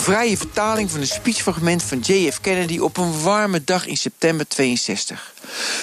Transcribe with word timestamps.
Vrije 0.00 0.36
vertaling 0.36 0.90
van 0.90 1.00
een 1.00 1.06
speechfragment 1.06 1.82
van 1.82 1.98
JF 1.98 2.40
Kennedy 2.40 2.78
op 2.78 2.96
een 2.96 3.22
warme 3.22 3.64
dag 3.64 3.86
in 3.86 3.96
september 3.96 4.48
62. 4.48 5.34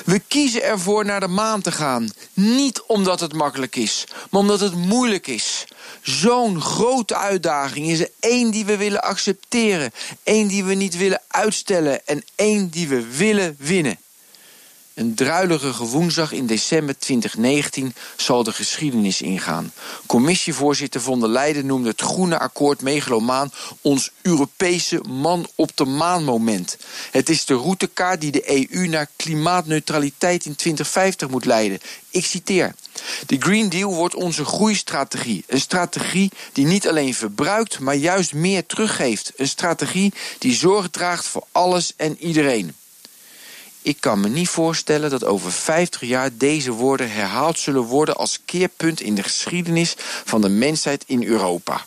We 0.05 0.20
kiezen 0.20 0.63
ervoor 0.63 1.05
naar 1.05 1.20
de 1.20 1.27
maan 1.27 1.62
te 1.62 1.71
gaan. 1.71 2.09
Niet 2.34 2.81
omdat 2.81 3.20
het 3.20 3.34
makkelijk 3.34 3.75
is, 3.75 4.03
maar 4.30 4.41
omdat 4.41 4.59
het 4.59 4.75
moeilijk 4.75 5.27
is. 5.27 5.66
Zo'n 6.02 6.61
grote 6.61 7.16
uitdaging 7.16 7.88
is 7.88 7.99
er 7.99 8.09
één 8.20 8.52
die 8.52 8.66
we 8.66 8.77
willen 8.77 9.03
accepteren, 9.03 9.91
één 10.23 10.47
die 10.47 10.63
we 10.63 10.73
niet 10.73 10.97
willen 10.97 11.22
uitstellen 11.27 12.08
en 12.08 12.23
één 12.36 12.70
die 12.70 12.88
we 12.88 13.08
willen 13.17 13.55
winnen. 13.59 13.97
Een 14.97 15.15
druilerige 15.15 15.83
woensdag 15.83 16.31
in 16.31 16.45
december 16.45 16.99
2019 16.99 17.93
zal 18.15 18.43
de 18.43 18.51
geschiedenis 18.51 19.21
ingaan. 19.21 19.73
Commissievoorzitter 20.05 21.01
von 21.01 21.19
der 21.19 21.29
Leyen 21.29 21.65
noemde 21.65 21.89
het 21.89 22.01
Groene 22.01 22.39
Akkoord 22.39 22.81
megalomaan 22.81 23.52
ons 23.81 24.11
Europese 24.21 25.02
man 25.09 25.47
op 25.55 25.71
de 25.75 25.85
maan 25.85 26.23
moment. 26.23 26.77
Het 27.11 27.29
is 27.29 27.45
de 27.45 27.53
routekaart 27.53 28.22
die 28.22 28.31
de 28.31 28.69
EU 28.72 28.88
naar 28.88 29.09
klimaatneutraliteit 29.16 30.45
in 30.45 30.55
2050 30.55 31.29
moet 31.29 31.45
leiden. 31.45 31.79
Ik 32.09 32.25
citeer. 32.25 32.75
De 33.25 33.35
Green 33.39 33.69
Deal 33.69 33.94
wordt 33.94 34.16
onze 34.16 34.45
groeistrategie. 34.45 35.44
Een 35.47 35.61
strategie 35.61 36.31
die 36.53 36.66
niet 36.66 36.88
alleen 36.88 37.13
verbruikt, 37.13 37.79
maar 37.79 37.95
juist 37.95 38.33
meer 38.33 38.66
teruggeeft. 38.66 39.31
Een 39.35 39.47
strategie 39.47 40.13
die 40.38 40.55
zorg 40.55 40.89
draagt 40.89 41.25
voor 41.27 41.45
alles 41.52 41.94
en 41.95 42.17
iedereen. 42.19 42.75
Ik 43.88 43.97
kan 43.99 44.19
me 44.19 44.30
niet 44.30 44.49
voorstellen 44.49 45.09
dat 45.09 45.23
over 45.23 45.52
50 45.52 46.02
jaar 46.02 46.30
deze 46.33 46.71
woorden 46.71 47.11
herhaald 47.11 47.59
zullen 47.59 47.81
worden 47.81 48.16
als 48.16 48.39
keerpunt 48.45 49.02
in 49.02 49.16
de 49.16 49.23
geschiedenis 49.23 49.95
van 50.25 50.41
de 50.41 50.49
mensheid 50.49 51.03
in 51.05 51.23
Europa. 51.23 51.85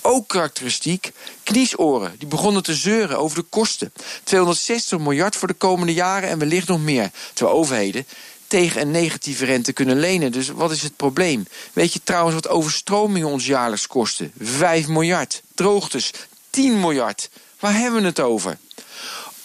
Ook 0.00 0.28
karakteristiek, 0.28 1.12
kniesoren, 1.42 2.14
die 2.18 2.28
begonnen 2.28 2.62
te 2.62 2.74
zeuren 2.74 3.18
over 3.18 3.38
de 3.38 3.44
kosten. 3.48 3.92
260 4.24 4.98
miljard 4.98 5.36
voor 5.36 5.48
de 5.48 5.54
komende 5.54 5.94
jaren 5.94 6.28
en 6.28 6.38
wellicht 6.38 6.68
nog 6.68 6.80
meer. 6.80 7.10
Terwijl 7.32 7.56
overheden 7.56 8.06
tegen 8.46 8.80
een 8.80 8.90
negatieve 8.90 9.44
rente 9.44 9.72
kunnen 9.72 9.98
lenen. 9.98 10.32
Dus 10.32 10.48
wat 10.48 10.70
is 10.70 10.82
het 10.82 10.96
probleem? 10.96 11.46
Weet 11.72 11.92
je 11.92 12.00
trouwens 12.04 12.34
wat 12.34 12.48
overstromingen 12.48 13.28
ons 13.28 13.46
jaarlijks 13.46 13.86
kosten? 13.86 14.32
5 14.40 14.88
miljard. 14.88 15.42
Droogtes, 15.54 16.10
10 16.50 16.80
miljard. 16.80 17.30
Waar 17.60 17.74
hebben 17.74 18.00
we 18.00 18.06
het 18.06 18.20
over? 18.20 18.58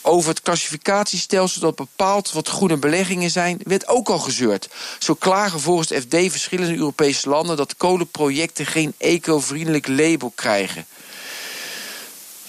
Over 0.02 0.30
het 0.30 0.42
klassificatiestelsel 0.42 1.62
dat 1.62 1.76
bepaalt 1.76 2.32
wat 2.32 2.48
groene 2.48 2.78
beleggingen 2.78 3.32
zijn, 3.32 3.60
werd 3.64 3.88
ook 3.88 4.10
al 4.10 4.20
gezeurd. 4.20 4.70
Zo 5.00 5.14
klagen 5.14 5.60
volgens 5.60 5.90
het 5.90 6.04
FD 6.04 6.32
verschillende 6.32 6.76
Europese 6.76 7.30
landen 7.30 7.58
dat 7.58 7.78
kolenprojecten 7.78 8.66
geen 8.66 8.94
eco-vriendelijk 8.98 9.88
label 9.88 10.32
krijgen. 10.36 10.86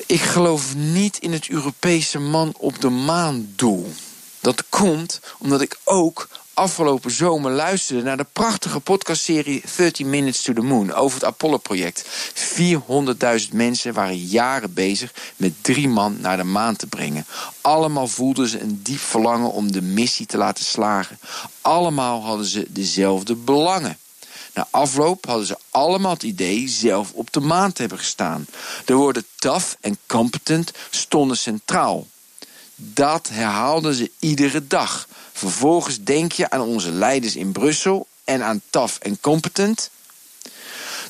Ik 0.06 0.20
geloof 0.20 0.74
niet 0.74 1.18
in 1.18 1.32
het 1.32 1.48
Europese 1.48 2.18
man 2.18 2.54
op 2.58 2.80
de 2.80 2.88
maan 2.88 3.52
doel. 3.56 3.92
Dat 4.40 4.64
komt 4.68 5.20
omdat 5.38 5.60
ik 5.60 5.78
ook 5.84 6.28
afgelopen 6.62 7.10
zomer 7.10 7.50
luisterde 7.50 8.02
naar 8.02 8.16
de 8.16 8.26
prachtige 8.32 8.80
podcastserie 8.80 9.62
30 9.76 10.06
Minutes 10.06 10.42
to 10.42 10.52
the 10.52 10.60
Moon 10.60 10.92
over 10.92 11.14
het 11.14 11.28
Apollo-project. 11.28 12.04
400.000 12.34 13.52
mensen 13.52 13.94
waren 13.94 14.16
jaren 14.16 14.74
bezig 14.74 15.12
met 15.36 15.52
drie 15.60 15.88
man 15.88 16.16
naar 16.20 16.36
de 16.36 16.44
maan 16.44 16.76
te 16.76 16.86
brengen. 16.86 17.26
Allemaal 17.60 18.06
voelden 18.06 18.48
ze 18.48 18.60
een 18.60 18.80
diep 18.82 18.98
verlangen 18.98 19.52
om 19.52 19.72
de 19.72 19.82
missie 19.82 20.26
te 20.26 20.36
laten 20.36 20.64
slagen. 20.64 21.18
Allemaal 21.60 22.22
hadden 22.22 22.46
ze 22.46 22.66
dezelfde 22.68 23.34
belangen. 23.34 23.98
Na 24.54 24.66
afloop 24.70 25.26
hadden 25.26 25.46
ze 25.46 25.56
allemaal 25.70 26.12
het 26.12 26.22
idee 26.22 26.68
zelf 26.68 27.12
op 27.12 27.32
de 27.32 27.40
maan 27.40 27.72
te 27.72 27.80
hebben 27.80 27.98
gestaan. 27.98 28.46
De 28.84 28.94
woorden 28.94 29.24
tough 29.38 29.74
en 29.80 29.98
competent 30.06 30.72
stonden 30.90 31.36
centraal. 31.36 32.06
Dat 32.84 33.28
herhaalden 33.28 33.94
ze 33.94 34.10
iedere 34.18 34.66
dag. 34.66 35.08
Vervolgens 35.32 36.02
denk 36.02 36.32
je 36.32 36.50
aan 36.50 36.60
onze 36.60 36.90
leiders 36.90 37.36
in 37.36 37.52
Brussel 37.52 38.06
en 38.24 38.42
aan 38.42 38.60
TAF 38.70 38.98
en 38.98 39.20
Competent. 39.20 39.90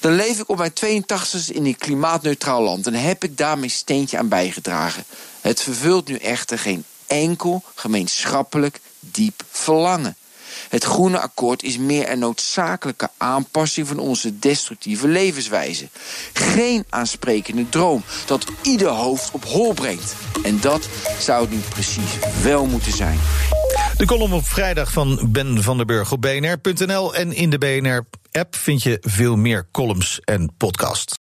Dan 0.00 0.14
leef 0.14 0.40
ik 0.40 0.48
op 0.48 0.58
mijn 0.58 0.72
82 0.72 1.50
in 1.52 1.66
een 1.66 1.76
klimaatneutraal 1.76 2.62
land 2.62 2.86
en 2.86 2.94
heb 2.94 3.24
ik 3.24 3.36
daar 3.36 3.58
mijn 3.58 3.70
steentje 3.70 4.18
aan 4.18 4.28
bijgedragen. 4.28 5.04
Het 5.40 5.62
vervult 5.62 6.08
nu 6.08 6.16
echter 6.16 6.58
geen 6.58 6.84
enkel 7.06 7.62
gemeenschappelijk 7.74 8.80
diep 9.00 9.44
verlangen. 9.50 10.16
Het 10.72 10.84
Groene 10.84 11.18
Akkoord 11.18 11.62
is 11.62 11.78
meer 11.78 12.10
een 12.10 12.18
noodzakelijke 12.18 13.08
aanpassing 13.16 13.86
van 13.86 13.98
onze 13.98 14.38
destructieve 14.38 15.08
levenswijze. 15.08 15.88
Geen 16.32 16.84
aansprekende 16.88 17.68
droom 17.68 18.04
dat 18.26 18.44
ieder 18.62 18.88
hoofd 18.88 19.30
op 19.30 19.44
hol 19.44 19.72
brengt. 19.72 20.14
En 20.42 20.60
dat 20.60 20.88
zou 21.18 21.40
het 21.40 21.50
nu 21.50 21.58
precies 21.58 22.18
wel 22.42 22.66
moeten 22.66 22.92
zijn. 22.92 23.18
De 23.96 24.06
column 24.06 24.32
op 24.32 24.46
vrijdag 24.46 24.92
van 24.92 25.28
Ben 25.28 25.62
van 25.62 25.76
der 25.76 25.86
Burg 25.86 26.12
op 26.12 26.20
bnr.nl. 26.20 27.14
En 27.14 27.32
in 27.32 27.50
de 27.50 27.58
BNR-app 27.58 28.56
vind 28.56 28.82
je 28.82 28.98
veel 29.00 29.36
meer 29.36 29.68
columns 29.72 30.20
en 30.24 30.54
podcasts. 30.56 31.21